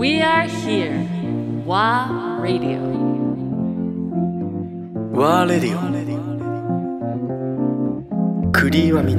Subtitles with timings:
[0.00, 1.04] We are here.
[1.66, 2.80] WA Radio.
[5.12, 5.80] ワーレディオ
[8.50, 9.16] 栗岩実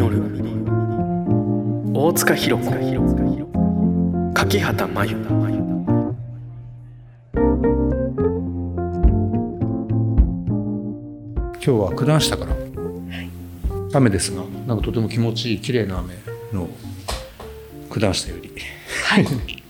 [1.94, 2.72] 大塚弘子
[4.34, 5.18] 柿畑真由
[11.54, 12.56] 今日は九段下から、
[13.94, 16.16] 雨ですがなんかとても気持ちいい綺麗な雨
[16.52, 16.68] の
[17.92, 18.52] 九段下より、
[19.06, 19.26] はい。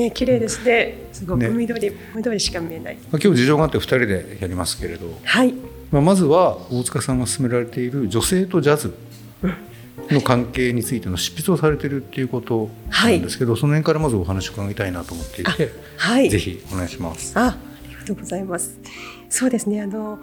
[0.00, 1.08] ね、綺麗ですね。
[1.12, 2.96] すごくね緑、緑しか見えない。
[3.10, 5.54] まあ、今日事情があって2人でやりますけれど、はい。
[5.90, 8.94] まあ、まずは大塚さんが進められている女性とジャズ
[10.10, 16.30] の関係についての執筆をされているっていうことなんですけど、その辺からまずお話を伺いたいなと思っていて、はい。
[16.30, 17.38] ぜひお願いします。
[17.38, 17.58] あ、あ
[17.88, 18.78] りがとうございます。
[19.28, 19.80] そうですね。
[19.80, 20.18] あの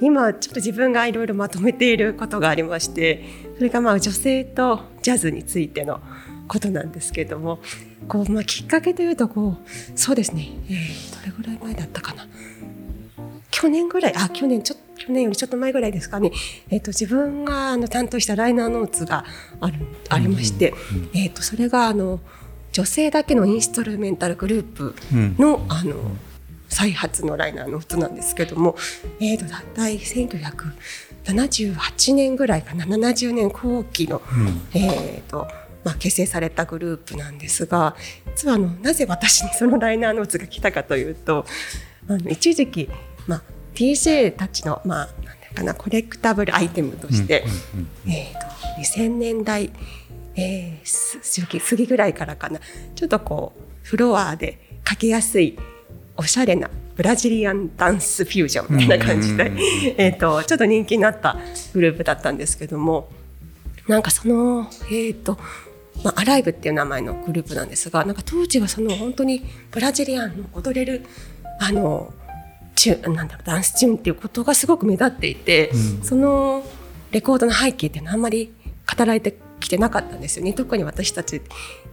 [0.00, 3.24] 今ちょっと自分がいろいろまとめていることがありまして、
[3.56, 6.00] それがまあ女性とジャズについての
[6.46, 7.58] ことなんですけれども、
[8.08, 10.48] こうまあきっかけというとこうそうですね。
[10.68, 12.26] えー、どれぐらい前だったかな。
[13.50, 16.32] 去年ぐらい、あ、去年ちょっと去年よりちょっと前ぐらいですかね。
[16.70, 19.24] えっ、と自分があの担当したライナーノーツが
[19.60, 19.74] ある
[20.08, 20.74] ありまして、
[21.14, 22.20] えっ、とそれがあの
[22.72, 24.94] 女性だけのインストルメンタルグループ
[25.38, 25.94] の、あの
[26.68, 28.76] 再発のライナーノーツなんですけども、
[29.20, 34.20] えー、とだいたい1978年ぐらいかな70年後期の、
[34.74, 35.46] えーと
[35.86, 37.94] まあ、結成されたグループなんですが
[38.34, 41.46] 実はあのなぜ私にそのライナーノーツが来たかというと
[42.08, 42.90] あの一時期、
[43.28, 47.44] まあ、DJ たちの、まあ、なんていうかなコレクタブルアイテムとして、
[48.04, 48.38] えー、と
[48.80, 49.70] 2000年代、
[50.34, 52.58] えー、す過ぎぐらいからかな
[52.96, 55.56] ちょっとこうフロアでかけやすい
[56.16, 59.52] おしゃれなブラジリアンダンスフュージョンみたいな感じで、
[59.98, 61.36] えー、とちょっと人気になった
[61.74, 63.08] グループだったんですけども
[63.86, 65.38] なんかそのえっ、と
[66.04, 71.04] まあ、アライブっていう名前のグループなんですがなんか当時はその本当にブラジリアンの踊れる
[71.60, 72.12] あの
[72.74, 75.72] チュなんだろうダンスチューンっていうことがすごく目立っていて、
[76.02, 76.62] その
[77.10, 78.52] レコードの背景っていうのはあんまり
[78.98, 80.52] 語られてきてなかったんですよね。
[80.52, 81.40] 特に私たち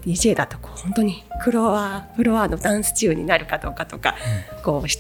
[0.06, 4.16] DJ だとこう本当にフロアフロアのダンスチューンになるかどうかとか
[4.64, 5.00] こうし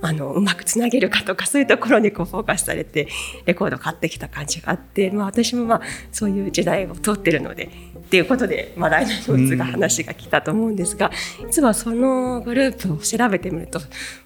[0.00, 3.08] あのうまくつなげるかとかそういうところにこうフォーカスされて
[3.46, 5.82] レコード買ってきた感じがあって、まあ、私もまあ
[6.12, 11.10] そういう時代を通ってるのでっていうことで、まあ、ライナーノーツが話が来たと思うんですが、
[11.46, 13.80] 実はそのグループを調べてみると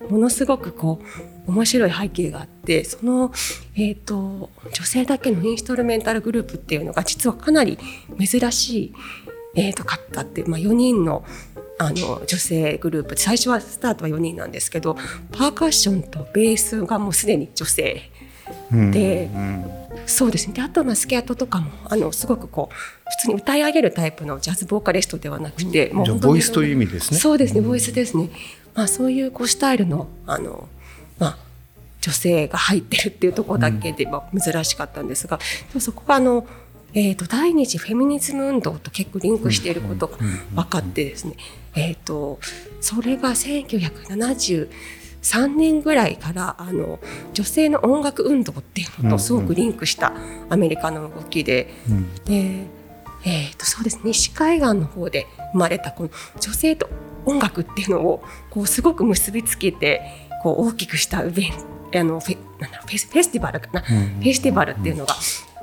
[0.09, 1.01] ものすごくこ
[1.47, 3.33] う面白い背景があってその、
[3.75, 7.79] えー、と女性だけのインストルメンタルグループっていうのが実はかなり
[8.19, 8.95] 珍しい、
[9.57, 11.25] えー、とかったって、まあ、4人の
[11.87, 14.95] あの女性グループ最初はスタートは4人なんですけど
[15.33, 18.11] パーカッションとベースがもうすでに女性
[18.71, 19.31] で、
[20.07, 22.75] そうですねであとはまあスケートとかもあのすごくこう
[23.11, 27.19] 普通に歌い上げるタイプのジャズボーカリストではなくて、もうじゃあ本当にボイスという意味ですね。
[27.19, 28.31] そうですね、ボイスですね。
[28.75, 30.69] まあ、そういうこうスタイルの、あの、
[31.19, 31.53] まあ。
[32.03, 35.45] 女性が入ってるっていうところだけで、まあ、珍しかったんですが、で
[35.75, 36.47] もそこがあの。
[36.95, 40.19] えー、と第二次フェミニズム運動と結構リンクしていることが
[40.55, 41.37] 分かってですね、
[41.75, 42.39] えー、と
[42.81, 46.99] それが1973年ぐらいからあの
[47.33, 50.13] 女性の音楽運動っていうのとすごくリンクした
[50.51, 51.73] アメリカの動きで、
[52.27, 52.67] で
[53.25, 56.11] えー、とそうですね西海岸の方で生まれたこの
[56.41, 56.91] 女性と
[57.25, 60.03] 音楽っていうのをこうすごく結びつけて
[60.43, 61.53] こう大きくしたイベン
[61.93, 65.15] トあのフェなんだろうフェスフェスティバルかな、フェスティバルっていうのが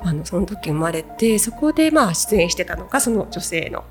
[0.03, 3.83] あのその時生まれてそこでまあ出演してたのがその女性の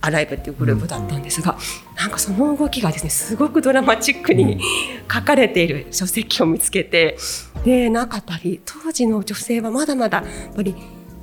[0.00, 1.56] アライブっていうグループだったんですが、
[1.96, 4.60] なんかその動きがですねすごくドラマチックに
[5.12, 7.16] 書かれている書籍を見つけて
[7.64, 10.74] でなんかやっぱり当時の女性はまだまだやっぱり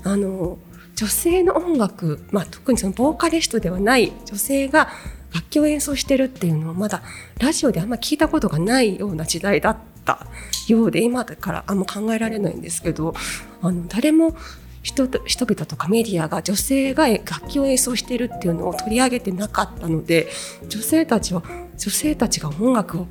[0.05, 0.57] あの
[0.95, 4.89] 女性の音楽、まあ、特にそのボーカリストではない女性が
[5.33, 7.03] 楽器を演奏してるっていうのをまだ
[7.39, 10.25] ラジオであんま聞いたことがないような時代だった
[10.67, 13.13] ようで今だからあんま考えられないんですけど
[13.61, 14.35] あの誰も
[14.81, 20.27] 人人々とかメディアが女性が楽器を演奏してるっていうのを取り上げてなかったので
[20.67, 21.43] 女性たちは
[21.77, 23.07] 女性たちが音楽を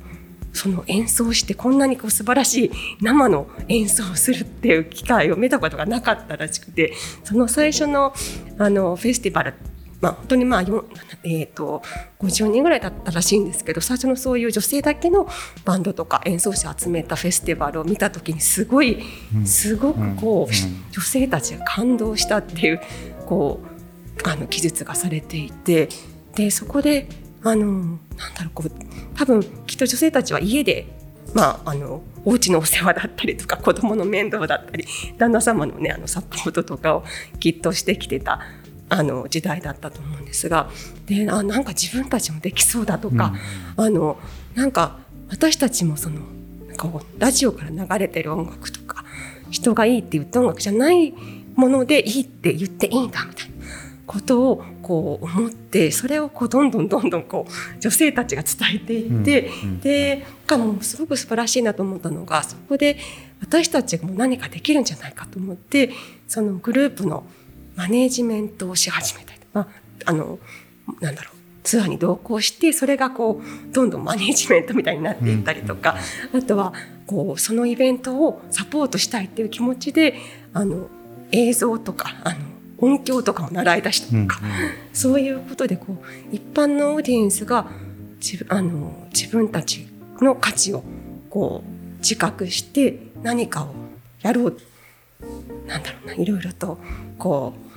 [0.51, 2.71] その演奏してこんなにこう素晴らしい
[3.01, 6.93] 生の演奏をするっていう機会を見たことがなかったらしくて
[7.23, 8.13] その最初の
[8.57, 9.53] あのフェスティバル
[10.01, 10.85] まあ、本当にまあ、よ
[11.23, 11.81] えー、と
[12.19, 15.27] 50人ぐらいだったらしいんですけど最初のそういう女性だけの
[15.65, 19.03] バンドとか演奏者を集めたフェスティバルを見た時にすごい
[19.45, 22.81] すごくこう、女性たちが感動したっていう
[23.25, 23.59] こ
[24.25, 25.89] うあの記述がされていて
[26.35, 27.07] でそこで
[27.43, 27.97] あのなん
[28.35, 28.71] だろうこう
[29.15, 30.87] 多分きっと女性たちは家で
[31.33, 34.85] まあ、あのお家のお世話だったりとか子供の面倒だったり
[35.17, 37.03] 旦那様の,、ね、あのサポートとかを
[37.39, 38.41] きっとしてきてた
[38.89, 40.69] あの時代だったと思うんですが
[41.05, 43.33] であなんか自分たちもできそうだとか、
[43.77, 44.19] うん、あの
[44.55, 44.97] なんか
[45.29, 46.21] 私たちもその
[46.67, 49.05] なんかラジオから流れてる音楽とか
[49.51, 51.13] 人がいいって言った音楽じゃない
[51.55, 53.53] ものでいいって言っていいんだみたいな
[54.07, 62.97] ことをこう思ってそれをこうどんどんどんどんこう女性たちが伝えていって、うん、でかもすごく素晴らしいなと思ったのがそこで
[63.39, 65.91] 私たちも何かできるんじゃないかと思って
[66.27, 67.23] そのグループの
[67.79, 69.69] マネージメントをし始めたりとか
[70.03, 70.37] あの
[70.99, 71.35] なんだろう。
[71.61, 75.97] ツアーに同行してそれがこうどんどんマネージメントみたいになっていったりとか、
[76.33, 76.73] あとは
[77.05, 80.15] こうそのイベントをサポートしたいっていう気持ちで
[80.53, 80.87] あの
[81.31, 82.37] 映像とかあの
[82.79, 84.39] 音響とかも習い出したとか、
[84.93, 87.67] そういうことでこう一般のオーディエンスが
[88.19, 89.87] 自分あの自分たち
[90.21, 90.83] の価値を
[91.29, 93.75] こう自覚して何かを
[94.21, 94.57] やろう
[95.67, 96.79] なんだろうないろいろと
[97.17, 97.69] こう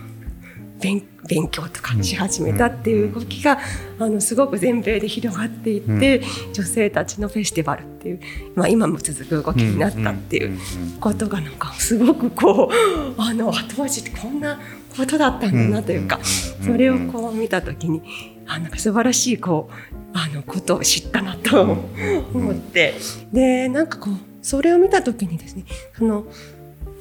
[0.82, 3.60] 勉勉強とかし始めたっていう動きが、
[4.00, 6.20] あのすごく全米で広がっていって、
[6.52, 8.20] 女性たちのフェスティバルっていう、
[8.56, 10.58] まあ、今も続く動きになったっていう
[11.00, 14.60] ことがなんかすごくこうあの後味ってこんな
[14.96, 18.02] ことだったんだなというか、それをこう見た時に
[18.48, 22.94] あなんか素晴らしいこうあのことを知ったなと思って。
[23.32, 25.64] でなんかこうそれを見た時にですね
[25.96, 26.26] その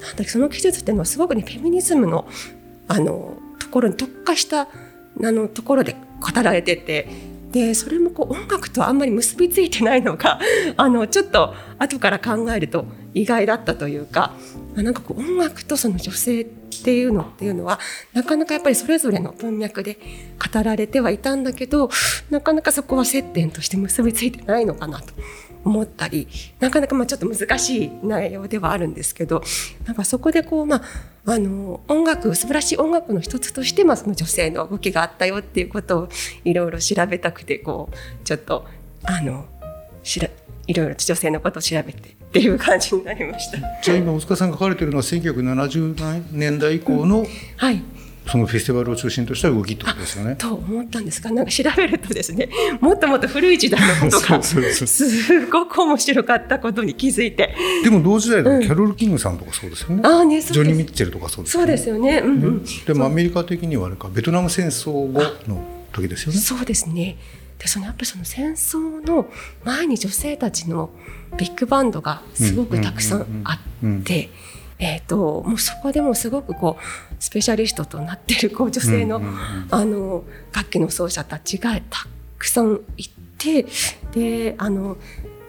[0.02, 2.28] なんだその技術っていうのはすごくねフェミニズムの
[2.88, 3.38] あの
[3.72, 4.68] ころに特化したあ
[5.18, 7.08] のところで語られてて
[7.52, 10.40] でそれもこう音楽とあんまり結びついてないのが
[10.78, 14.34] あのちょっと後から考えると意外だったというか
[14.76, 17.80] なんかこう音楽とその女性っていうのっていうのは
[18.14, 19.98] なかなかやっぱりそれぞれの文脈で
[20.54, 21.90] 語られてはいたんだけど
[22.30, 25.14] なかなかそこは接点として結びついてないのかなと。
[25.64, 26.28] 思ったり
[26.60, 29.44] なかなかまあちょっと難しい内容ではあるんですけど
[29.86, 30.82] なんかそこでこうまあ
[31.26, 36.10] あの音楽素晴らしい音楽の一つとして、まあ、その女性の動きがあったよっていうことを
[36.44, 38.66] いろいろ調べたくてこうちょっと
[39.04, 39.46] あの
[40.04, 40.30] しら
[40.68, 43.58] いろいろと女性のことを調べてっていう感じになりました。
[43.82, 47.26] じゃあ今大塚さんが書かれてるのは1970年代以降の、うん、
[47.58, 47.84] はい
[48.32, 50.38] そのフェスティバルを中心とした動きってことですよね。
[50.38, 52.48] と思ったんですがなんか調べるとですね
[52.80, 57.54] もっともっと古い時代のことが すごく面白かったことに気づいて。
[57.84, 61.68] でも同時代だとキャロル・キングさんとかそうですよね,、あねジョニー・ミッチェルとかそうですよね。
[61.68, 65.62] そうですよね、うんうん、でもアメリカ的にはあれかベトナム戦争後の
[65.92, 66.40] 時ですよね。
[66.40, 67.18] そうですね。
[67.60, 69.30] でそのやっぱりその戦争の
[69.66, 70.90] 前に女性たちの
[71.38, 74.30] ビッグバンドがすごくたくさんあって。
[74.84, 79.22] えーと、もうそこでもすごくこうスペシャリストとなっているこう女性の,、
[79.70, 82.08] あの楽器の奏者たちがた
[82.38, 83.08] くさんい
[83.38, 83.66] て
[84.14, 84.98] であの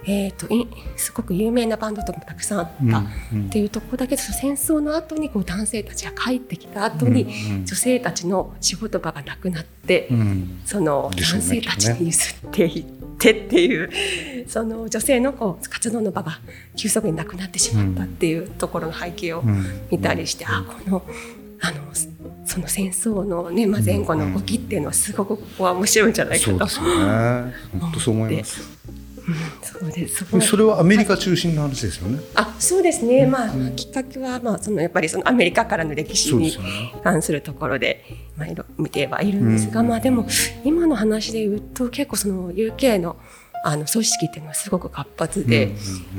[0.05, 0.49] えーと、
[0.97, 3.05] すごく有名なバンドとかもたくさんあったっ
[3.51, 12.85] ていうところだけど、うんうん、戦争の後にこに男性たちが帰ってきた後に、うんうん、女性たちの仕事場がなくなって、うん、その男性たちに譲っていっ
[13.19, 16.41] てっていう、ね、 その女性のこう活動の場が
[16.75, 19.45] 急速になくなってしまったっていうところの背景を
[19.89, 21.03] 見たりして、うん、あこの
[21.63, 21.79] あの
[22.45, 27.55] その戦争のね、まあ、前後の動きっていうのはすごくここは面白いんじゃないかと、うん、そうですね。
[27.81, 28.83] 本当そう思います。
[29.63, 30.41] そうです。
[30.41, 32.21] それはアメリカ中心の話ですよね。
[32.35, 36.53] あそうですね、まあ、きっかけは、まあ、そのやっぱりそのアメリカからの歴史に
[37.05, 38.05] 関するところで
[38.37, 40.27] まあ、いろ見てはいるんですが、まあ、でも
[40.65, 43.17] 今の話で言うと結構その UK の
[43.65, 45.71] あの組織っていうのはすごく活発で、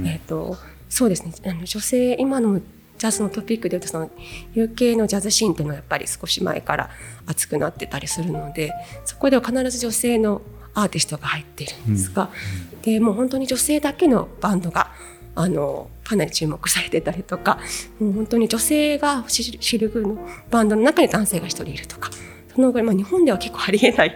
[0.05, 0.55] えーと、
[0.87, 1.33] そうですね。
[1.45, 2.61] あの女性今の
[3.03, 4.09] ジャズのトピックでいうとその
[4.55, 6.89] UK のジャズシーンっていうのはやっぱり少し前から
[7.27, 8.71] 熱くなってたりするので
[9.03, 10.41] そこでは必ず女性の
[10.73, 12.29] アーティストが入っているんですが、
[12.73, 14.91] うん、でもう本当に女性だけのバンドが
[15.35, 17.59] あのかなり注目されてたりとか
[17.99, 20.17] もう本当に女性が主力の
[20.49, 22.09] バンドの中に男性が1人いるとか。
[22.55, 24.15] そのぐらい、まあ、日本では結構ありえない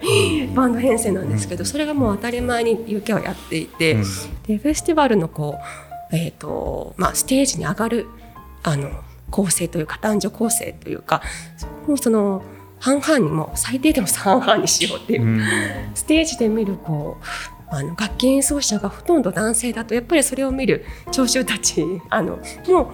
[0.53, 5.57] バンド編成なんですけどそれがもう当たり前に UK はやっていて、でフェスティバルのこ
[6.11, 8.05] う、えーとまあ、ステージに上がる
[8.63, 8.89] あの
[9.29, 11.21] 構成というか男女構成というか
[12.01, 12.43] その
[12.79, 15.41] 半々にも最低でも半々にしようっていう、うん、
[15.95, 17.25] ステージで見るこう
[17.69, 22.87] あの楽器演奏者がほとんど男性だとやっぱりそれを見る聴衆たちあのもう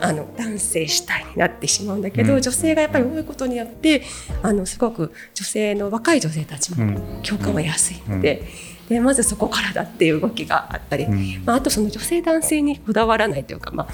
[0.00, 4.02] あの男性主体になってしまうんだけど、うん、女性がやっぱり多いことによって
[4.42, 8.40] あのすごく女性の若い女性たちも共感はやすいので。
[8.72, 13.86] うんでまずそこからだっていう動きがあったり、うん、まあ、あとその女性男性にこだわらないというか、ま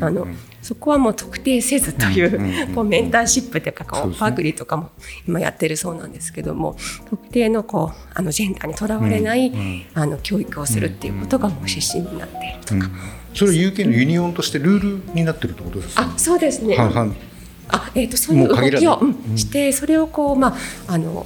[0.00, 0.26] あ、あの
[0.60, 4.90] そこはもう特定せずという,、こうメンターシップというかこうパークリーとかも
[5.26, 6.76] 今やってるそうなんですけども
[7.08, 9.52] 特定のこうあのジェンダーにとらわれない、
[9.94, 12.90] あの教育をするっていうことがもう指針になっているとか。
[13.32, 16.02] それは有権のユニオンとしてルールになってるってことですか？
[16.02, 16.76] あ、そうですね。
[16.76, 21.24] あ、えーと、そういう動きを、うん、してそれをこう、まあ、あの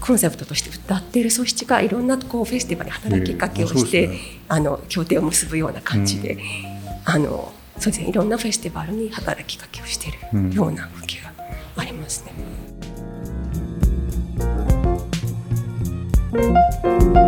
[0.00, 6.40] コンセプトとして歌っている組織がいろんなこうフェスティバルに働きかけをして、えーね、あの協定を結ぶような感じで、うん、
[7.04, 11.32] あのそうですねいろんなフェスティバルに働きかけをしているような動きが
[11.76, 12.32] ありますね。
[17.12, 17.25] うん